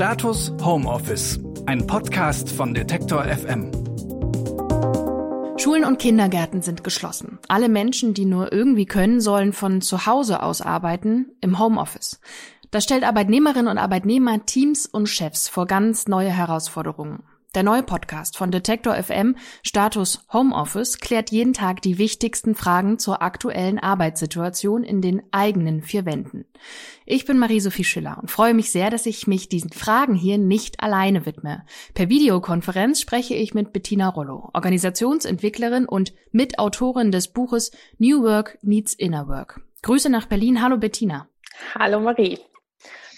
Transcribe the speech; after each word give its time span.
Status 0.00 0.50
Homeoffice, 0.62 1.38
ein 1.66 1.86
Podcast 1.86 2.50
von 2.50 2.72
Detektor 2.72 3.22
FM. 3.22 3.70
Schulen 5.58 5.84
und 5.84 5.98
Kindergärten 5.98 6.62
sind 6.62 6.82
geschlossen. 6.82 7.38
Alle 7.48 7.68
Menschen, 7.68 8.14
die 8.14 8.24
nur 8.24 8.50
irgendwie 8.50 8.86
können, 8.86 9.20
sollen 9.20 9.52
von 9.52 9.82
zu 9.82 10.06
Hause 10.06 10.42
aus 10.42 10.62
arbeiten, 10.62 11.26
im 11.42 11.58
Homeoffice. 11.58 12.18
Das 12.70 12.84
stellt 12.84 13.04
Arbeitnehmerinnen 13.04 13.68
und 13.68 13.76
Arbeitnehmer, 13.76 14.46
Teams 14.46 14.86
und 14.86 15.06
Chefs 15.06 15.50
vor 15.50 15.66
ganz 15.66 16.08
neue 16.08 16.30
Herausforderungen. 16.30 17.22
Der 17.56 17.64
neue 17.64 17.82
Podcast 17.82 18.36
von 18.36 18.52
Detektor 18.52 18.94
FM, 18.94 19.34
Status 19.64 20.24
Homeoffice, 20.32 21.00
klärt 21.00 21.32
jeden 21.32 21.52
Tag 21.52 21.82
die 21.82 21.98
wichtigsten 21.98 22.54
Fragen 22.54 23.00
zur 23.00 23.22
aktuellen 23.22 23.80
Arbeitssituation 23.80 24.84
in 24.84 25.02
den 25.02 25.24
eigenen 25.32 25.82
vier 25.82 26.06
Wänden. 26.06 26.44
Ich 27.06 27.24
bin 27.24 27.40
Marie-Sophie 27.40 27.82
Schiller 27.82 28.18
und 28.20 28.30
freue 28.30 28.54
mich 28.54 28.70
sehr, 28.70 28.88
dass 28.88 29.04
ich 29.04 29.26
mich 29.26 29.48
diesen 29.48 29.72
Fragen 29.72 30.14
hier 30.14 30.38
nicht 30.38 30.80
alleine 30.80 31.26
widme. 31.26 31.66
Per 31.94 32.08
Videokonferenz 32.08 33.00
spreche 33.00 33.34
ich 33.34 33.52
mit 33.52 33.72
Bettina 33.72 34.08
Rollo, 34.10 34.50
Organisationsentwicklerin 34.54 35.86
und 35.86 36.14
Mitautorin 36.30 37.10
des 37.10 37.32
Buches 37.32 37.72
New 37.98 38.22
Work 38.22 38.58
Needs 38.62 38.94
Inner 38.94 39.26
Work. 39.26 39.60
Grüße 39.82 40.08
nach 40.08 40.26
Berlin. 40.26 40.62
Hallo 40.62 40.76
Bettina. 40.76 41.28
Hallo 41.74 41.98
Marie. 41.98 42.38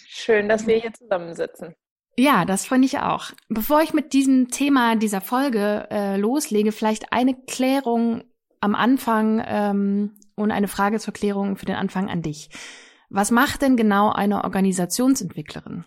Schön, 0.08 0.48
dass 0.48 0.66
wir 0.66 0.78
hier 0.78 0.94
zusammensitzen. 0.94 1.74
Ja, 2.16 2.44
das 2.44 2.66
finde 2.66 2.86
ich 2.86 2.98
auch. 2.98 3.30
Bevor 3.48 3.82
ich 3.82 3.94
mit 3.94 4.12
diesem 4.12 4.48
Thema 4.48 4.96
dieser 4.96 5.20
Folge 5.20 5.88
äh, 5.90 6.16
loslege, 6.18 6.72
vielleicht 6.72 7.12
eine 7.12 7.34
Klärung 7.34 8.22
am 8.60 8.74
Anfang 8.74 9.42
ähm, 9.46 10.12
und 10.34 10.50
eine 10.50 10.68
Frage 10.68 10.98
zur 10.98 11.14
Klärung 11.14 11.56
für 11.56 11.66
den 11.66 11.76
Anfang 11.76 12.10
an 12.10 12.22
dich. 12.22 12.50
Was 13.08 13.30
macht 13.30 13.62
denn 13.62 13.76
genau 13.76 14.10
eine 14.10 14.44
Organisationsentwicklerin? 14.44 15.84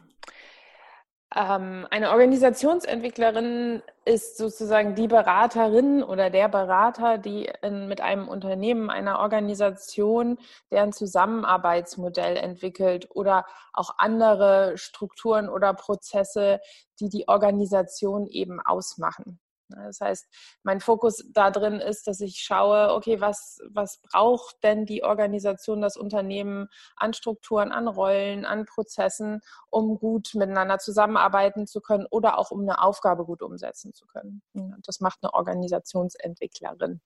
Ähm, 1.33 1.87
eine 1.89 2.11
Organisationsentwicklerin 2.11 3.81
ist 4.05 4.37
sozusagen 4.37 4.95
die 4.95 5.07
Beraterin 5.07 6.03
oder 6.03 6.29
der 6.29 6.47
Berater, 6.49 7.17
die 7.17 7.51
in, 7.61 7.87
mit 7.87 7.99
einem 8.01 8.27
Unternehmen, 8.27 8.89
einer 8.89 9.19
Organisation, 9.19 10.37
deren 10.71 10.93
Zusammenarbeitsmodell 10.93 12.37
entwickelt 12.37 13.09
oder 13.11 13.45
auch 13.73 13.95
andere 13.97 14.77
Strukturen 14.77 15.49
oder 15.49 15.73
Prozesse, 15.73 16.59
die 16.99 17.09
die 17.09 17.27
Organisation 17.27 18.27
eben 18.27 18.61
ausmachen. 18.61 19.39
Ne, 19.69 19.83
das 19.85 19.99
heißt, 20.01 20.27
mein 20.63 20.79
Fokus 20.79 21.23
da 21.31 21.49
drin 21.49 21.79
ist, 21.79 22.07
dass 22.07 22.21
ich 22.21 22.37
schaue, 22.37 22.93
okay, 22.93 23.19
was, 23.19 23.59
was 23.69 23.99
braucht 24.01 24.57
denn 24.63 24.85
die 24.85 25.03
Organisation, 25.03 25.81
das 25.81 25.97
Unternehmen 25.97 26.67
an 26.95 27.13
Strukturen, 27.13 27.71
an 27.71 27.87
Rollen, 27.87 28.45
an 28.45 28.65
Prozessen, 28.65 29.41
um 29.69 29.97
gut 29.97 30.35
miteinander 30.35 30.77
zusammenarbeiten 30.77 31.67
zu 31.67 31.81
können 31.81 32.05
oder 32.09 32.37
auch 32.37 32.51
um 32.51 32.61
eine 32.61 32.81
Aufgabe 32.81 33.25
gut 33.25 33.41
umsetzen 33.41 33.93
zu 33.93 34.05
können. 34.05 34.41
Das 34.83 34.99
macht 34.99 35.19
eine 35.21 35.33
Organisationsentwicklerin. 35.33 37.01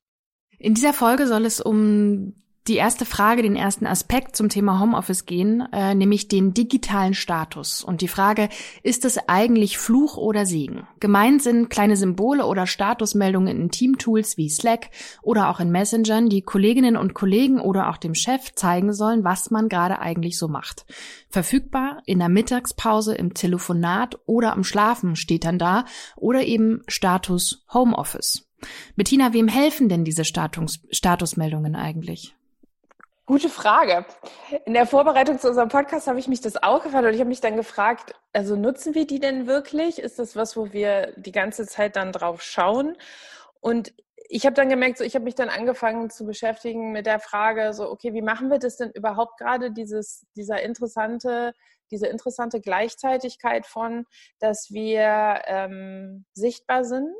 In 0.58 0.74
dieser 0.74 0.94
Folge 0.94 1.28
soll 1.28 1.46
es 1.46 1.62
um 1.62 2.34
die 2.68 2.76
erste 2.76 3.06
Frage, 3.06 3.42
den 3.42 3.56
ersten 3.56 3.88
Aspekt 3.88 4.36
zum 4.36 4.50
Thema 4.50 4.80
Homeoffice 4.80 5.26
gehen, 5.26 5.68
äh, 5.72 5.96
nämlich 5.96 6.28
den 6.28 6.54
digitalen 6.54 7.14
Status. 7.14 7.84
Und 7.84 8.02
die 8.02 8.08
Frage, 8.08 8.50
ist 8.84 9.06
es 9.06 9.18
eigentlich 9.28 9.78
Fluch 9.78 10.18
oder 10.18 10.46
Segen? 10.46 10.88
Gemeint 11.00 11.42
sind 11.42 11.70
kleine 11.70 11.96
Symbole 11.96 12.46
oder 12.46 12.68
Statusmeldungen 12.68 13.60
in 13.60 13.72
Teamtools 13.72 14.38
wie 14.38 14.50
Slack 14.50 14.92
oder 15.24 15.50
auch 15.50 15.60
in 15.60 15.72
Messengern, 15.72 16.30
die 16.30 16.42
Kolleginnen 16.42 16.96
und 16.96 17.16
Kollegen 17.16 17.60
oder 17.60 17.90
auch 17.90 17.98
dem 17.98 18.14
Chef 18.14 18.54
zeigen 18.54 18.94
sollen, 18.94 19.24
was 19.24 19.50
man 19.50 19.68
gerade 19.68 20.00
eigentlich 20.00 20.38
so 20.38 20.48
macht. 20.48 20.86
Verfügbar 21.30 22.04
in 22.06 22.20
der 22.20 22.30
Mittagspause, 22.30 23.16
im 23.16 23.34
Telefonat 23.34 24.20
oder 24.26 24.54
am 24.54 24.64
Schlafen 24.64 25.16
steht 25.16 25.46
dann 25.46 25.58
da 25.58 25.86
oder 26.16 26.44
eben 26.44 26.84
Status 26.88 27.66
Homeoffice. 27.74 28.46
Bettina, 28.96 29.34
wem 29.34 29.48
helfen 29.48 29.90
denn 29.90 30.04
diese 30.04 30.26
Status 30.26 30.82
Statusmeldungen 30.92 31.76
eigentlich? 31.76 32.36
Gute 33.30 33.50
Frage. 33.50 34.08
In 34.66 34.74
der 34.74 34.88
Vorbereitung 34.88 35.38
zu 35.38 35.50
unserem 35.50 35.70
Podcast 35.70 36.08
habe 36.08 36.18
ich 36.18 36.28
mich 36.28 36.42
das 36.42 36.64
auch 36.64 36.82
gefragt 36.82 37.06
und 37.06 37.14
ich 37.14 37.20
habe 37.20 37.28
mich 37.28 37.42
dann 37.42 37.58
gefragt, 37.58 38.16
also 38.34 38.56
nutzen 38.56 38.96
wir 38.96 39.06
die 39.06 39.20
denn 39.20 39.46
wirklich? 39.46 40.00
Ist 40.00 40.18
das 40.18 40.36
was, 40.36 40.58
wo 40.58 40.74
wir 40.74 41.14
die 41.16 41.32
ganze 41.32 41.68
Zeit 41.68 41.96
dann 41.96 42.12
drauf 42.12 42.42
schauen? 42.42 42.98
Und 43.60 43.94
ich 44.30 44.48
habe 44.48 44.56
dann 44.56 44.68
gemerkt, 44.68 44.98
so, 44.98 45.04
ich 45.04 45.14
habe 45.14 45.26
mich 45.26 45.36
dann 45.36 45.50
angefangen 45.50 46.10
zu 46.10 46.26
beschäftigen 46.26 46.92
mit 46.92 47.06
der 47.06 47.20
Frage, 47.20 47.72
so, 47.74 47.92
okay, 47.92 48.16
wie 48.16 48.24
machen 48.24 48.50
wir 48.50 48.58
das 48.58 48.78
denn 48.78 48.90
überhaupt 48.96 49.38
gerade, 49.38 49.72
dieses, 49.72 50.26
dieser 50.36 50.64
interessante, 50.64 51.54
diese 51.92 52.08
interessante 52.08 52.60
Gleichzeitigkeit 52.60 53.68
von, 53.68 54.08
dass 54.40 54.72
wir 54.72 55.44
ähm, 55.46 56.26
sichtbar 56.34 56.84
sind, 56.84 57.14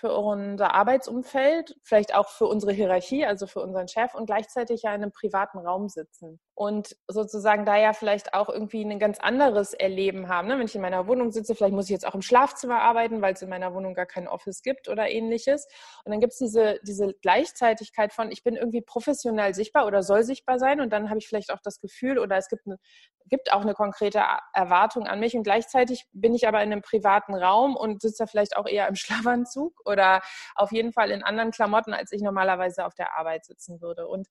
für 0.00 0.14
unser 0.14 0.74
Arbeitsumfeld, 0.74 1.76
vielleicht 1.82 2.14
auch 2.14 2.30
für 2.30 2.46
unsere 2.46 2.72
Hierarchie, 2.72 3.26
also 3.26 3.46
für 3.46 3.60
unseren 3.60 3.86
Chef 3.86 4.14
und 4.14 4.24
gleichzeitig 4.24 4.82
ja 4.82 4.94
in 4.94 5.02
einem 5.02 5.12
privaten 5.12 5.58
Raum 5.58 5.90
sitzen 5.90 6.40
und 6.60 6.94
sozusagen 7.08 7.64
da 7.64 7.78
ja 7.78 7.94
vielleicht 7.94 8.34
auch 8.34 8.50
irgendwie 8.50 8.84
ein 8.84 8.98
ganz 8.98 9.18
anderes 9.18 9.72
Erleben 9.72 10.28
haben. 10.28 10.46
Ne? 10.46 10.58
Wenn 10.58 10.66
ich 10.66 10.74
in 10.74 10.82
meiner 10.82 11.06
Wohnung 11.06 11.32
sitze, 11.32 11.54
vielleicht 11.54 11.72
muss 11.72 11.86
ich 11.86 11.90
jetzt 11.92 12.06
auch 12.06 12.14
im 12.14 12.20
Schlafzimmer 12.20 12.80
arbeiten, 12.82 13.22
weil 13.22 13.32
es 13.32 13.40
in 13.40 13.48
meiner 13.48 13.72
Wohnung 13.72 13.94
gar 13.94 14.04
kein 14.04 14.28
Office 14.28 14.60
gibt 14.60 14.86
oder 14.86 15.08
ähnliches. 15.08 15.66
Und 16.04 16.12
dann 16.12 16.20
gibt 16.20 16.34
es 16.34 16.38
diese, 16.38 16.78
diese 16.82 17.14
Gleichzeitigkeit 17.22 18.12
von, 18.12 18.30
ich 18.30 18.42
bin 18.42 18.56
irgendwie 18.56 18.82
professionell 18.82 19.54
sichtbar 19.54 19.86
oder 19.86 20.02
soll 20.02 20.22
sichtbar 20.22 20.58
sein 20.58 20.82
und 20.82 20.92
dann 20.92 21.08
habe 21.08 21.18
ich 21.18 21.28
vielleicht 21.28 21.50
auch 21.50 21.62
das 21.64 21.80
Gefühl 21.80 22.18
oder 22.18 22.36
es 22.36 22.48
gibt, 22.50 22.66
eine, 22.66 22.76
gibt 23.24 23.54
auch 23.54 23.62
eine 23.62 23.72
konkrete 23.72 24.22
Erwartung 24.52 25.06
an 25.06 25.18
mich 25.18 25.34
und 25.34 25.44
gleichzeitig 25.44 26.08
bin 26.12 26.34
ich 26.34 26.46
aber 26.46 26.62
in 26.62 26.72
einem 26.72 26.82
privaten 26.82 27.34
Raum 27.34 27.74
und 27.74 28.02
sitze 28.02 28.24
da 28.24 28.26
vielleicht 28.26 28.58
auch 28.58 28.66
eher 28.66 28.86
im 28.86 28.94
Schlafanzug 28.96 29.80
oder 29.86 30.20
auf 30.56 30.72
jeden 30.72 30.92
Fall 30.92 31.10
in 31.10 31.22
anderen 31.22 31.52
Klamotten, 31.52 31.94
als 31.94 32.12
ich 32.12 32.20
normalerweise 32.20 32.84
auf 32.84 32.94
der 32.94 33.16
Arbeit 33.16 33.46
sitzen 33.46 33.80
würde. 33.80 34.06
Und 34.06 34.28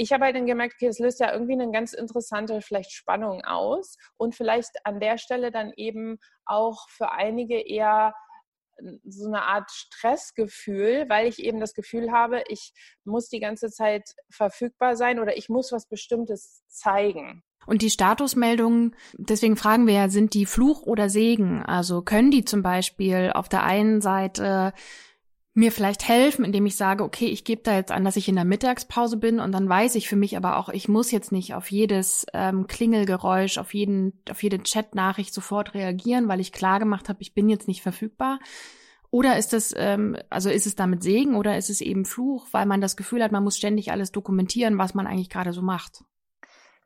ich 0.00 0.12
habe 0.12 0.24
halt 0.24 0.34
dann 0.34 0.46
gemerkt, 0.46 0.76
okay, 0.76 0.86
es 0.86 0.98
löst 0.98 1.20
ja 1.20 1.30
irgendwie 1.30 1.52
eine 1.52 1.70
ganz 1.70 1.92
interessante 1.92 2.62
vielleicht 2.62 2.90
Spannung 2.90 3.44
aus 3.44 3.98
und 4.16 4.34
vielleicht 4.34 4.70
an 4.84 4.98
der 4.98 5.18
Stelle 5.18 5.50
dann 5.50 5.74
eben 5.76 6.18
auch 6.46 6.88
für 6.88 7.12
einige 7.12 7.60
eher 7.60 8.14
so 9.04 9.26
eine 9.26 9.42
Art 9.42 9.70
Stressgefühl, 9.70 11.04
weil 11.10 11.26
ich 11.26 11.38
eben 11.38 11.60
das 11.60 11.74
Gefühl 11.74 12.12
habe, 12.12 12.42
ich 12.48 12.72
muss 13.04 13.28
die 13.28 13.40
ganze 13.40 13.68
Zeit 13.68 14.14
verfügbar 14.30 14.96
sein 14.96 15.18
oder 15.18 15.36
ich 15.36 15.50
muss 15.50 15.70
was 15.70 15.86
Bestimmtes 15.86 16.62
zeigen. 16.66 17.42
Und 17.66 17.82
die 17.82 17.90
Statusmeldungen, 17.90 18.96
deswegen 19.18 19.58
fragen 19.58 19.86
wir 19.86 19.92
ja, 19.92 20.08
sind 20.08 20.32
die 20.32 20.46
Fluch 20.46 20.80
oder 20.80 21.10
Segen? 21.10 21.62
Also 21.62 22.00
können 22.00 22.30
die 22.30 22.46
zum 22.46 22.62
Beispiel 22.62 23.32
auf 23.34 23.50
der 23.50 23.64
einen 23.64 24.00
Seite 24.00 24.72
mir 25.60 25.70
vielleicht 25.70 26.08
helfen, 26.08 26.44
indem 26.44 26.66
ich 26.66 26.74
sage, 26.74 27.04
okay, 27.04 27.26
ich 27.26 27.44
gebe 27.44 27.62
da 27.62 27.76
jetzt 27.76 27.92
an, 27.92 28.04
dass 28.04 28.16
ich 28.16 28.28
in 28.28 28.34
der 28.34 28.44
Mittagspause 28.44 29.16
bin 29.16 29.38
und 29.38 29.52
dann 29.52 29.68
weiß 29.68 29.94
ich 29.94 30.08
für 30.08 30.16
mich 30.16 30.36
aber 30.36 30.56
auch, 30.56 30.70
ich 30.70 30.88
muss 30.88 31.12
jetzt 31.12 31.30
nicht 31.30 31.54
auf 31.54 31.70
jedes 31.70 32.26
ähm, 32.34 32.66
Klingelgeräusch, 32.66 33.58
auf 33.58 33.72
jeden, 33.74 34.20
auf 34.28 34.42
jede 34.42 34.58
Chatnachricht 34.58 35.32
sofort 35.32 35.74
reagieren, 35.74 36.26
weil 36.26 36.40
ich 36.40 36.52
klar 36.52 36.80
gemacht 36.80 37.08
habe, 37.08 37.22
ich 37.22 37.34
bin 37.34 37.48
jetzt 37.48 37.68
nicht 37.68 37.82
verfügbar. 37.82 38.40
Oder 39.10 39.38
ist 39.38 39.52
es, 39.52 39.74
ähm, 39.76 40.16
also 40.30 40.50
ist 40.50 40.66
es 40.66 40.76
damit 40.76 41.02
Segen 41.02 41.34
oder 41.34 41.56
ist 41.56 41.68
es 41.68 41.80
eben 41.80 42.04
Fluch, 42.04 42.48
weil 42.52 42.66
man 42.66 42.80
das 42.80 42.96
Gefühl 42.96 43.22
hat, 43.22 43.32
man 43.32 43.44
muss 43.44 43.56
ständig 43.56 43.92
alles 43.92 44.12
dokumentieren, 44.12 44.78
was 44.78 44.94
man 44.94 45.06
eigentlich 45.06 45.30
gerade 45.30 45.52
so 45.52 45.62
macht? 45.62 46.04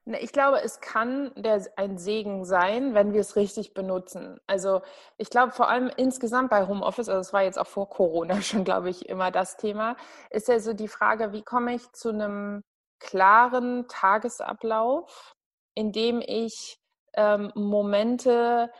Ne, 0.06 0.20
ich 0.20 0.32
glaube, 0.32 0.60
es 0.62 0.80
kann 0.80 1.32
der, 1.34 1.62
ein 1.76 1.96
Segen 1.96 2.44
sein, 2.44 2.94
wenn 2.94 3.14
wir 3.14 3.20
es 3.22 3.36
richtig 3.36 3.72
benutzen. 3.72 4.38
Also 4.46 4.82
ich 5.16 5.30
glaube 5.30 5.52
vor 5.52 5.68
allem 5.68 5.90
insgesamt 5.96 6.50
bei 6.50 6.66
Homeoffice, 6.66 7.08
also 7.08 7.20
es 7.20 7.32
war 7.32 7.42
jetzt 7.42 7.58
auch 7.58 7.66
vor 7.66 7.88
Corona 7.88 8.40
schon, 8.42 8.64
glaube 8.64 8.90
ich, 8.90 9.08
immer 9.08 9.30
das 9.30 9.56
Thema, 9.56 9.96
ist 10.30 10.48
ja 10.48 10.60
so 10.60 10.74
die 10.74 10.88
Frage, 10.88 11.32
wie 11.32 11.42
komme 11.42 11.74
ich 11.74 11.90
zu 11.92 12.10
einem 12.10 12.62
klaren 12.98 13.88
Tagesablauf, 13.88 15.34
in 15.74 15.92
dem 15.92 16.20
ich 16.20 16.78
ähm, 17.14 17.50
Momente 17.54 18.70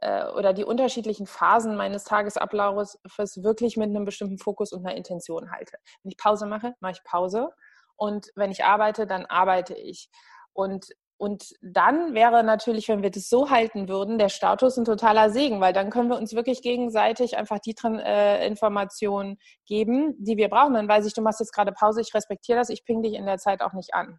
äh, 0.00 0.26
oder 0.28 0.52
die 0.52 0.64
unterschiedlichen 0.64 1.26
Phasen 1.26 1.76
meines 1.76 2.04
Tagesablaufes 2.04 2.98
wirklich 3.36 3.76
mit 3.78 3.88
einem 3.90 4.04
bestimmten 4.04 4.38
Fokus 4.38 4.72
und 4.72 4.84
einer 4.86 4.96
Intention 4.96 5.50
halte. 5.52 5.78
Wenn 6.02 6.10
ich 6.10 6.18
Pause 6.18 6.46
mache, 6.46 6.74
mache 6.80 6.92
ich 6.92 7.04
Pause. 7.04 7.50
Und 7.96 8.30
wenn 8.34 8.50
ich 8.50 8.64
arbeite, 8.64 9.06
dann 9.06 9.24
arbeite 9.26 9.74
ich. 9.74 10.10
Und, 10.56 10.86
und 11.18 11.54
dann 11.60 12.14
wäre 12.14 12.42
natürlich, 12.42 12.88
wenn 12.88 13.02
wir 13.02 13.10
das 13.10 13.28
so 13.28 13.50
halten 13.50 13.88
würden, 13.88 14.18
der 14.18 14.30
Status 14.30 14.78
ein 14.78 14.84
totaler 14.84 15.30
Segen, 15.30 15.60
weil 15.60 15.72
dann 15.72 15.90
können 15.90 16.08
wir 16.08 16.16
uns 16.16 16.34
wirklich 16.34 16.62
gegenseitig 16.62 17.36
einfach 17.36 17.58
die 17.58 17.74
äh, 17.84 18.46
Informationen 18.46 19.38
geben, 19.66 20.14
die 20.18 20.36
wir 20.36 20.48
brauchen. 20.48 20.74
Dann 20.74 20.88
weiß 20.88 21.06
ich, 21.06 21.14
du 21.14 21.22
machst 21.22 21.40
jetzt 21.40 21.52
gerade 21.52 21.72
Pause, 21.72 22.00
ich 22.00 22.14
respektiere 22.14 22.58
das, 22.58 22.70
ich 22.70 22.84
ping 22.84 23.02
dich 23.02 23.14
in 23.14 23.26
der 23.26 23.38
Zeit 23.38 23.60
auch 23.60 23.74
nicht 23.74 23.94
an. 23.94 24.18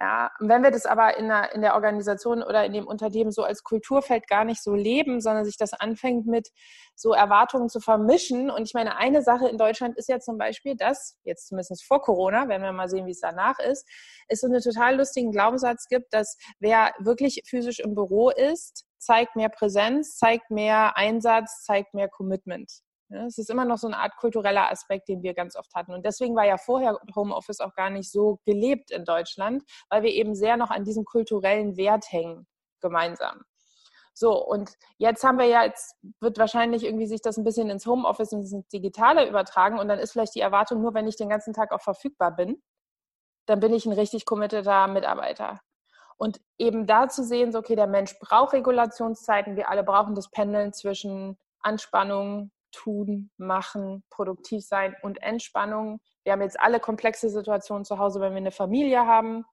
Ja, 0.00 0.30
wenn 0.38 0.62
wir 0.62 0.70
das 0.70 0.86
aber 0.86 1.16
in 1.16 1.26
der, 1.26 1.52
in 1.54 1.60
der 1.60 1.74
Organisation 1.74 2.44
oder 2.44 2.64
in 2.64 2.72
dem 2.72 2.86
Unternehmen 2.86 3.32
so 3.32 3.42
als 3.42 3.64
Kulturfeld 3.64 4.28
gar 4.28 4.44
nicht 4.44 4.62
so 4.62 4.74
leben, 4.74 5.20
sondern 5.20 5.44
sich 5.44 5.56
das 5.56 5.72
anfängt 5.72 6.24
mit 6.26 6.50
so 6.94 7.14
Erwartungen 7.14 7.68
zu 7.68 7.80
vermischen. 7.80 8.48
Und 8.48 8.62
ich 8.62 8.74
meine, 8.74 8.96
eine 8.96 9.22
Sache 9.22 9.48
in 9.48 9.58
Deutschland 9.58 9.96
ist 9.96 10.08
ja 10.08 10.20
zum 10.20 10.38
Beispiel, 10.38 10.76
dass, 10.76 11.16
jetzt 11.24 11.48
zumindest 11.48 11.84
vor 11.84 12.00
Corona, 12.00 12.48
werden 12.48 12.62
wir 12.62 12.72
mal 12.72 12.88
sehen, 12.88 13.06
wie 13.06 13.10
es 13.10 13.20
danach 13.20 13.58
ist, 13.58 13.88
es 14.28 14.40
so 14.40 14.46
einen 14.46 14.62
total 14.62 14.96
lustigen 14.96 15.32
Glaubenssatz 15.32 15.88
gibt, 15.88 16.12
dass 16.14 16.36
wer 16.60 16.92
wirklich 17.00 17.42
physisch 17.48 17.80
im 17.80 17.96
Büro 17.96 18.30
ist, 18.30 18.84
zeigt 18.98 19.34
mehr 19.34 19.48
Präsenz, 19.48 20.16
zeigt 20.16 20.50
mehr 20.52 20.96
Einsatz, 20.96 21.64
zeigt 21.64 21.92
mehr 21.94 22.08
Commitment. 22.08 22.70
Ja, 23.10 23.24
es 23.24 23.38
ist 23.38 23.48
immer 23.48 23.64
noch 23.64 23.78
so 23.78 23.86
eine 23.86 23.98
Art 23.98 24.16
kultureller 24.16 24.70
Aspekt, 24.70 25.08
den 25.08 25.22
wir 25.22 25.32
ganz 25.32 25.56
oft 25.56 25.74
hatten. 25.74 25.94
Und 25.94 26.04
deswegen 26.04 26.36
war 26.36 26.44
ja 26.44 26.58
vorher 26.58 26.98
Homeoffice 27.16 27.60
auch 27.60 27.74
gar 27.74 27.88
nicht 27.88 28.10
so 28.10 28.38
gelebt 28.44 28.90
in 28.90 29.04
Deutschland, 29.04 29.62
weil 29.88 30.02
wir 30.02 30.10
eben 30.10 30.34
sehr 30.34 30.56
noch 30.58 30.70
an 30.70 30.84
diesem 30.84 31.04
kulturellen 31.04 31.76
Wert 31.78 32.12
hängen, 32.12 32.46
gemeinsam. 32.80 33.42
So, 34.12 34.44
und 34.44 34.72
jetzt 34.98 35.22
haben 35.24 35.38
wir 35.38 35.46
ja, 35.46 35.64
jetzt 35.64 35.94
wird 36.20 36.38
wahrscheinlich 36.38 36.84
irgendwie 36.84 37.06
sich 37.06 37.22
das 37.22 37.38
ein 37.38 37.44
bisschen 37.44 37.70
ins 37.70 37.86
Homeoffice 37.86 38.32
und 38.32 38.40
ins 38.40 38.68
Digitale 38.68 39.28
übertragen 39.28 39.78
und 39.78 39.88
dann 39.88 40.00
ist 40.00 40.12
vielleicht 40.12 40.34
die 40.34 40.40
Erwartung, 40.40 40.82
nur 40.82 40.92
wenn 40.92 41.06
ich 41.06 41.16
den 41.16 41.28
ganzen 41.28 41.54
Tag 41.54 41.72
auch 41.72 41.80
verfügbar 41.80 42.34
bin, 42.34 42.60
dann 43.46 43.60
bin 43.60 43.72
ich 43.72 43.86
ein 43.86 43.92
richtig 43.92 44.26
committeter 44.26 44.88
Mitarbeiter. 44.88 45.60
Und 46.16 46.40
eben 46.58 46.86
da 46.86 47.08
zu 47.08 47.22
sehen, 47.22 47.52
so, 47.52 47.60
okay, 47.60 47.76
der 47.76 47.86
Mensch 47.86 48.18
braucht 48.18 48.54
Regulationszeiten, 48.54 49.56
wir 49.56 49.68
alle 49.68 49.84
brauchen 49.84 50.16
das 50.16 50.30
Pendeln 50.30 50.72
zwischen 50.72 51.38
Anspannung, 51.60 52.50
tun, 52.72 53.30
machen, 53.36 54.04
produktiv 54.10 54.64
sein 54.66 54.96
und 55.02 55.22
Entspannung. 55.22 56.00
Wir 56.24 56.32
haben 56.32 56.42
jetzt 56.42 56.60
alle 56.60 56.80
komplexe 56.80 57.30
Situationen 57.30 57.84
zu 57.84 57.98
Hause, 57.98 58.20
wenn 58.20 58.32
wir 58.32 58.38
eine 58.38 58.52
Familie 58.52 59.06
haben, 59.06 59.44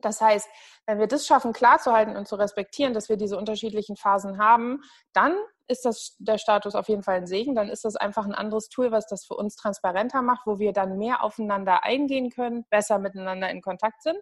das 0.00 0.20
heißt, 0.20 0.48
wenn 0.86 0.98
wir 0.98 1.08
das 1.08 1.26
schaffen, 1.26 1.52
klarzuhalten 1.52 2.16
und 2.16 2.28
zu 2.28 2.36
respektieren, 2.36 2.94
dass 2.94 3.08
wir 3.08 3.16
diese 3.16 3.36
unterschiedlichen 3.36 3.96
Phasen 3.96 4.38
haben, 4.38 4.82
dann 5.12 5.36
ist 5.66 5.84
das 5.84 6.16
der 6.18 6.38
Status 6.38 6.74
auf 6.74 6.88
jeden 6.88 7.02
Fall 7.02 7.16
ein 7.16 7.26
Segen. 7.26 7.54
Dann 7.54 7.68
ist 7.68 7.84
das 7.84 7.96
einfach 7.96 8.24
ein 8.24 8.34
anderes 8.34 8.68
Tool, 8.68 8.92
was 8.92 9.06
das 9.06 9.26
für 9.26 9.34
uns 9.34 9.56
transparenter 9.56 10.22
macht, 10.22 10.46
wo 10.46 10.58
wir 10.58 10.72
dann 10.72 10.98
mehr 10.98 11.22
aufeinander 11.22 11.84
eingehen 11.84 12.30
können, 12.30 12.64
besser 12.70 12.98
miteinander 12.98 13.50
in 13.50 13.60
Kontakt 13.60 14.02
sind. 14.02 14.18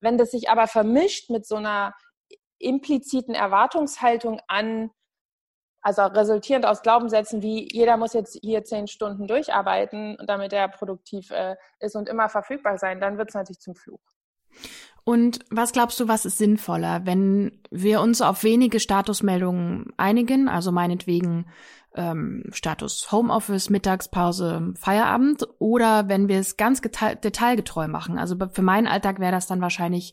Wenn 0.00 0.18
das 0.18 0.30
sich 0.30 0.48
aber 0.50 0.68
vermischt 0.68 1.30
mit 1.30 1.46
so 1.46 1.56
einer 1.56 1.94
impliziten 2.60 3.34
Erwartungshaltung 3.34 4.40
an, 4.46 4.90
also 5.80 6.02
resultierend 6.02 6.66
aus 6.66 6.82
Glaubenssätzen 6.82 7.42
wie 7.42 7.68
jeder 7.72 7.96
muss 7.96 8.12
jetzt 8.12 8.38
hier 8.42 8.64
zehn 8.64 8.86
Stunden 8.88 9.26
durcharbeiten, 9.26 10.16
damit 10.26 10.52
er 10.52 10.68
produktiv 10.68 11.30
äh, 11.30 11.56
ist 11.80 11.96
und 11.96 12.08
immer 12.08 12.28
verfügbar 12.28 12.78
sein, 12.78 13.00
dann 13.00 13.18
wird 13.18 13.28
es 13.30 13.34
natürlich 13.34 13.60
zum 13.60 13.74
Fluch. 13.74 14.00
Und 15.04 15.38
was 15.50 15.72
glaubst 15.72 15.98
du, 16.00 16.08
was 16.08 16.26
ist 16.26 16.36
sinnvoller, 16.36 17.06
wenn 17.06 17.62
wir 17.70 18.02
uns 18.02 18.20
auf 18.20 18.44
wenige 18.44 18.78
Statusmeldungen 18.78 19.86
einigen, 19.96 20.48
also 20.48 20.70
meinetwegen 20.70 21.46
ähm, 21.94 22.44
Status 22.52 23.10
Homeoffice, 23.10 23.70
Mittagspause, 23.70 24.74
Feierabend, 24.78 25.46
oder 25.58 26.08
wenn 26.08 26.28
wir 26.28 26.38
es 26.38 26.58
ganz 26.58 26.82
detailgetreu 26.82 27.88
machen? 27.88 28.18
Also 28.18 28.36
für 28.52 28.62
meinen 28.62 28.86
Alltag 28.86 29.18
wäre 29.18 29.32
das 29.32 29.46
dann 29.46 29.62
wahrscheinlich 29.62 30.12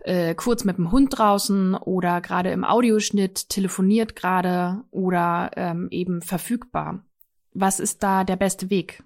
äh, 0.00 0.34
kurz 0.34 0.64
mit 0.64 0.78
dem 0.78 0.92
Hund 0.92 1.18
draußen 1.18 1.74
oder 1.74 2.20
gerade 2.20 2.50
im 2.50 2.64
Audioschnitt, 2.64 3.48
telefoniert 3.48 4.16
gerade 4.16 4.82
oder 4.90 5.50
ähm, 5.56 5.88
eben 5.90 6.22
verfügbar. 6.22 7.04
Was 7.52 7.80
ist 7.80 8.02
da 8.02 8.24
der 8.24 8.36
beste 8.36 8.70
Weg? 8.70 9.02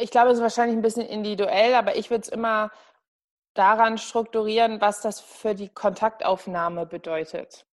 Ich 0.00 0.10
glaube, 0.10 0.30
es 0.30 0.36
ist 0.36 0.42
wahrscheinlich 0.42 0.76
ein 0.76 0.82
bisschen 0.82 1.06
individuell, 1.06 1.74
aber 1.74 1.96
ich 1.96 2.10
würde 2.10 2.22
es 2.22 2.28
immer 2.28 2.70
daran 3.54 3.98
strukturieren, 3.98 4.80
was 4.80 5.00
das 5.00 5.20
für 5.20 5.54
die 5.54 5.68
Kontaktaufnahme 5.68 6.86
bedeutet 6.86 7.66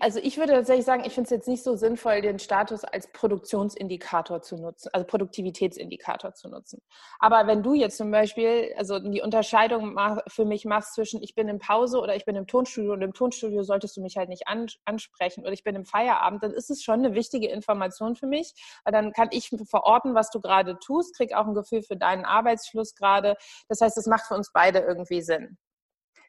also 0.00 0.18
ich 0.22 0.38
würde 0.38 0.52
tatsächlich 0.52 0.84
sagen, 0.84 1.04
ich 1.04 1.12
finde 1.12 1.26
es 1.26 1.30
jetzt 1.30 1.48
nicht 1.48 1.62
so 1.62 1.76
sinnvoll, 1.76 2.20
den 2.20 2.38
Status 2.38 2.84
als 2.84 3.06
Produktionsindikator 3.12 4.42
zu 4.42 4.56
nutzen, 4.56 4.90
also 4.92 5.06
Produktivitätsindikator 5.06 6.34
zu 6.34 6.48
nutzen. 6.48 6.82
Aber 7.18 7.46
wenn 7.46 7.62
du 7.62 7.74
jetzt 7.74 7.96
zum 7.96 8.10
Beispiel, 8.10 8.74
also 8.76 8.98
die 8.98 9.22
Unterscheidung 9.22 9.96
für 10.28 10.44
mich 10.44 10.64
machst 10.64 10.94
zwischen 10.94 11.22
ich 11.22 11.34
bin 11.34 11.48
in 11.48 11.58
Pause 11.58 12.00
oder 12.00 12.16
ich 12.16 12.24
bin 12.24 12.36
im 12.36 12.46
Tonstudio 12.46 12.92
und 12.92 13.02
im 13.02 13.14
Tonstudio 13.14 13.62
solltest 13.62 13.96
du 13.96 14.02
mich 14.02 14.16
halt 14.16 14.28
nicht 14.28 14.44
ansprechen 14.84 15.42
oder 15.42 15.52
ich 15.52 15.64
bin 15.64 15.74
im 15.74 15.84
Feierabend, 15.84 16.42
dann 16.42 16.52
ist 16.52 16.70
es 16.70 16.82
schon 16.82 17.04
eine 17.04 17.14
wichtige 17.14 17.48
Information 17.48 18.16
für 18.16 18.26
mich, 18.26 18.54
weil 18.84 18.92
dann 18.92 19.12
kann 19.12 19.28
ich 19.32 19.50
verorten, 19.68 20.14
was 20.14 20.30
du 20.30 20.40
gerade 20.40 20.78
tust, 20.78 21.16
krieg 21.16 21.34
auch 21.34 21.46
ein 21.46 21.54
Gefühl 21.54 21.82
für 21.82 21.96
deinen 21.96 22.24
Arbeitsfluss 22.24 22.94
gerade. 22.94 23.36
Das 23.68 23.80
heißt, 23.80 23.96
es 23.96 24.06
macht 24.06 24.26
für 24.26 24.34
uns 24.34 24.52
beide 24.52 24.80
irgendwie 24.80 25.22
Sinn. 25.22 25.58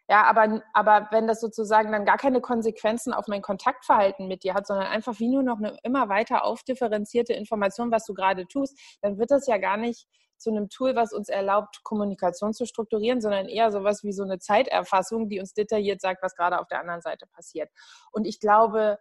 Ja, 0.09 0.25
aber, 0.25 0.61
aber 0.73 1.07
wenn 1.11 1.27
das 1.27 1.39
sozusagen 1.39 1.91
dann 1.91 2.03
gar 2.05 2.17
keine 2.17 2.41
Konsequenzen 2.41 3.13
auf 3.13 3.27
mein 3.27 3.41
Kontaktverhalten 3.41 4.27
mit 4.27 4.43
dir 4.43 4.53
hat, 4.53 4.67
sondern 4.67 4.87
einfach 4.87 5.19
wie 5.19 5.29
nur 5.29 5.43
noch 5.43 5.59
eine 5.59 5.77
immer 5.83 6.09
weiter 6.09 6.43
aufdifferenzierte 6.43 7.33
Information, 7.33 7.89
was 7.89 8.05
du 8.05 8.13
gerade 8.13 8.45
tust, 8.47 8.77
dann 9.01 9.17
wird 9.17 9.31
das 9.31 9.47
ja 9.47 9.57
gar 9.57 9.77
nicht 9.77 10.05
zu 10.37 10.51
einem 10.51 10.69
Tool, 10.69 10.95
was 10.95 11.13
uns 11.13 11.29
erlaubt, 11.29 11.83
Kommunikation 11.83 12.53
zu 12.53 12.65
strukturieren, 12.65 13.21
sondern 13.21 13.47
eher 13.47 13.71
sowas 13.71 14.03
wie 14.03 14.11
so 14.11 14.23
eine 14.23 14.39
Zeiterfassung, 14.39 15.29
die 15.29 15.39
uns 15.39 15.53
detailliert 15.53 16.01
sagt, 16.01 16.21
was 16.21 16.35
gerade 16.35 16.59
auf 16.59 16.67
der 16.67 16.81
anderen 16.81 17.01
Seite 17.01 17.25
passiert. 17.27 17.69
Und 18.11 18.27
ich 18.27 18.41
glaube, 18.41 18.99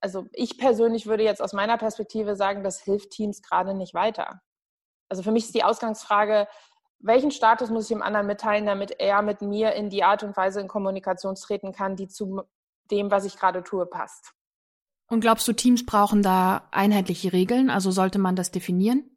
also 0.00 0.26
ich 0.32 0.58
persönlich 0.58 1.06
würde 1.06 1.24
jetzt 1.24 1.42
aus 1.42 1.52
meiner 1.52 1.76
Perspektive 1.76 2.36
sagen, 2.36 2.62
das 2.62 2.80
hilft 2.80 3.10
Teams 3.10 3.42
gerade 3.42 3.74
nicht 3.74 3.94
weiter. 3.94 4.40
Also 5.08 5.22
für 5.22 5.32
mich 5.32 5.46
ist 5.46 5.54
die 5.54 5.64
Ausgangsfrage, 5.64 6.46
welchen 6.98 7.30
Status 7.30 7.70
muss 7.70 7.84
ich 7.84 7.88
dem 7.88 8.02
anderen 8.02 8.26
mitteilen, 8.26 8.66
damit 8.66 8.98
er 8.98 9.22
mit 9.22 9.42
mir 9.42 9.72
in 9.72 9.90
die 9.90 10.04
Art 10.04 10.22
und 10.22 10.36
Weise 10.36 10.60
in 10.60 10.68
Kommunikation 10.68 11.34
treten 11.34 11.72
kann, 11.72 11.96
die 11.96 12.08
zu 12.08 12.42
dem, 12.90 13.10
was 13.10 13.24
ich 13.24 13.36
gerade 13.36 13.62
tue, 13.62 13.86
passt. 13.86 14.32
Und 15.08 15.20
glaubst 15.20 15.46
du, 15.46 15.52
Teams 15.52 15.86
brauchen 15.86 16.22
da 16.22 16.68
einheitliche 16.72 17.32
Regeln? 17.32 17.70
Also 17.70 17.90
sollte 17.90 18.18
man 18.18 18.34
das 18.34 18.50
definieren? 18.50 19.16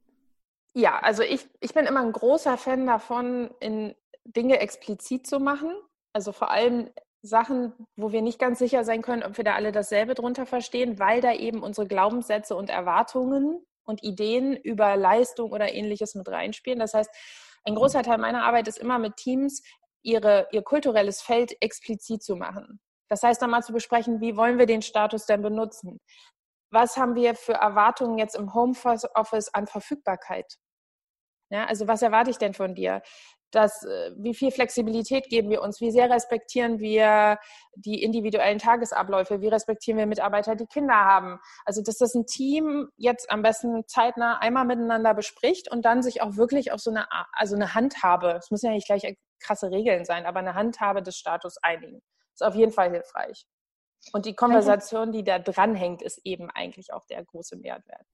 Ja, 0.73 0.99
also 0.99 1.23
ich, 1.23 1.47
ich 1.61 1.73
bin 1.73 1.85
immer 1.85 2.01
ein 2.01 2.11
großer 2.11 2.57
Fan 2.57 2.85
davon, 2.85 3.49
in 3.59 3.95
Dinge 4.23 4.59
explizit 4.59 5.25
zu 5.25 5.39
machen. 5.39 5.71
Also 6.13 6.31
vor 6.31 6.51
allem 6.51 6.89
Sachen, 7.21 7.73
wo 7.95 8.11
wir 8.11 8.21
nicht 8.21 8.39
ganz 8.39 8.59
sicher 8.59 8.83
sein 8.83 9.01
können, 9.01 9.23
ob 9.23 9.37
wir 9.37 9.43
da 9.43 9.55
alle 9.55 9.71
dasselbe 9.71 10.13
drunter 10.13 10.45
verstehen, 10.45 10.99
weil 10.99 11.21
da 11.21 11.33
eben 11.33 11.63
unsere 11.63 11.87
Glaubenssätze 11.87 12.55
und 12.55 12.69
Erwartungen 12.69 13.65
und 13.83 14.03
Ideen 14.03 14.55
über 14.55 14.95
Leistung 14.95 15.51
oder 15.51 15.73
ähnliches 15.73 16.15
mit 16.15 16.29
reinspielen. 16.29 16.79
Das 16.79 16.93
heißt, 16.93 17.09
ein 17.69 17.75
großer 17.75 18.03
Teil 18.03 18.17
meiner 18.17 18.43
Arbeit 18.43 18.67
ist 18.67 18.77
immer 18.77 18.99
mit 18.99 19.15
Teams, 19.15 19.61
ihre, 20.01 20.47
ihr 20.51 20.63
kulturelles 20.63 21.21
Feld 21.21 21.53
explizit 21.61 22.23
zu 22.23 22.35
machen. 22.35 22.79
Das 23.09 23.23
heißt, 23.23 23.41
dann 23.41 23.49
mal 23.49 23.63
zu 23.63 23.73
besprechen, 23.73 24.21
wie 24.21 24.37
wollen 24.37 24.57
wir 24.57 24.65
den 24.65 24.81
Status 24.81 25.25
denn 25.25 25.41
benutzen? 25.41 25.99
Was 26.71 26.97
haben 26.97 27.15
wir 27.15 27.35
für 27.35 27.53
Erwartungen 27.53 28.17
jetzt 28.17 28.35
im 28.35 28.53
Homeoffice 28.53 29.49
an 29.53 29.67
Verfügbarkeit? 29.67 30.57
Ja, 31.51 31.65
also 31.65 31.87
was 31.87 32.03
erwarte 32.03 32.29
ich 32.29 32.37
denn 32.37 32.53
von 32.53 32.75
dir? 32.75 33.01
Das, 33.51 33.83
äh, 33.83 34.11
wie 34.17 34.33
viel 34.33 34.51
Flexibilität 34.51 35.29
geben 35.29 35.49
wir 35.49 35.61
uns, 35.61 35.81
wie 35.81 35.91
sehr 35.91 36.09
respektieren 36.09 36.79
wir 36.79 37.39
die 37.75 38.03
individuellen 38.03 38.59
Tagesabläufe, 38.59 39.41
wie 39.41 39.47
respektieren 39.47 39.97
wir 39.97 40.05
Mitarbeiter, 40.05 40.55
die 40.55 40.67
Kinder 40.67 40.95
haben. 40.95 41.39
Also, 41.65 41.81
dass 41.81 41.97
das 41.97 42.13
ein 42.15 42.25
Team 42.25 42.89
jetzt 42.97 43.31
am 43.31 43.41
besten 43.41 43.87
zeitnah 43.87 44.39
einmal 44.39 44.65
miteinander 44.65 45.13
bespricht 45.13 45.71
und 45.71 45.83
dann 45.85 46.03
sich 46.03 46.21
auch 46.21 46.35
wirklich 46.35 46.71
auf 46.71 46.79
so 46.79 46.91
eine, 46.91 47.07
also 47.33 47.55
eine 47.55 47.73
Handhabe, 47.73 48.37
es 48.37 48.51
müssen 48.51 48.67
ja 48.67 48.73
nicht 48.73 48.87
gleich 48.87 49.03
krasse 49.39 49.71
Regeln 49.71 50.05
sein, 50.05 50.25
aber 50.25 50.39
eine 50.39 50.55
Handhabe 50.55 51.01
des 51.01 51.17
Status 51.17 51.57
einigen. 51.61 52.01
Ist 52.33 52.43
auf 52.43 52.55
jeden 52.55 52.71
Fall 52.71 52.91
hilfreich. 52.91 53.45
Und 54.13 54.25
die 54.25 54.35
Konversation, 54.35 55.11
die 55.11 55.23
da 55.23 55.39
dranhängt, 55.39 56.01
ist 56.01 56.21
eben 56.23 56.49
eigentlich 56.49 56.93
auch 56.93 57.05
der 57.05 57.23
große 57.23 57.57
Mehrwert. 57.57 58.05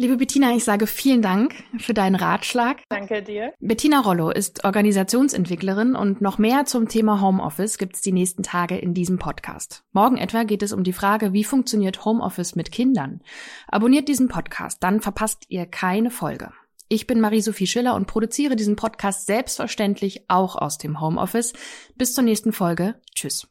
Liebe 0.00 0.16
Bettina, 0.16 0.56
ich 0.56 0.64
sage 0.64 0.86
vielen 0.86 1.20
Dank 1.20 1.52
für 1.76 1.92
deinen 1.92 2.14
Ratschlag. 2.14 2.78
Danke 2.88 3.22
dir. 3.22 3.52
Bettina 3.60 4.00
Rollo 4.00 4.30
ist 4.30 4.64
Organisationsentwicklerin 4.64 5.94
und 5.94 6.22
noch 6.22 6.38
mehr 6.38 6.64
zum 6.64 6.88
Thema 6.88 7.20
Homeoffice 7.20 7.76
gibt 7.76 7.96
es 7.96 8.00
die 8.00 8.12
nächsten 8.12 8.42
Tage 8.42 8.78
in 8.78 8.94
diesem 8.94 9.18
Podcast. 9.18 9.84
Morgen 9.92 10.16
etwa 10.16 10.44
geht 10.44 10.62
es 10.62 10.72
um 10.72 10.84
die 10.84 10.94
Frage, 10.94 11.34
wie 11.34 11.44
funktioniert 11.44 12.02
Homeoffice 12.06 12.56
mit 12.56 12.72
Kindern? 12.72 13.20
Abonniert 13.68 14.08
diesen 14.08 14.28
Podcast, 14.28 14.82
dann 14.82 15.02
verpasst 15.02 15.44
ihr 15.48 15.66
keine 15.66 16.10
Folge. 16.10 16.50
Ich 16.88 17.06
bin 17.06 17.20
Marie-Sophie 17.20 17.66
Schiller 17.66 17.94
und 17.94 18.06
produziere 18.06 18.56
diesen 18.56 18.76
Podcast 18.76 19.26
selbstverständlich 19.26 20.24
auch 20.28 20.56
aus 20.56 20.78
dem 20.78 21.02
Homeoffice. 21.02 21.52
Bis 21.96 22.14
zur 22.14 22.24
nächsten 22.24 22.54
Folge. 22.54 22.94
Tschüss. 23.14 23.46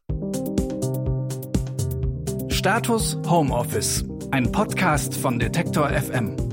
Status 2.49 3.19
Homeoffice 3.29 4.03
ein 4.31 4.51
Podcast 4.51 5.15
von 5.15 5.39
Detektor 5.39 5.89
FM. 5.89 6.48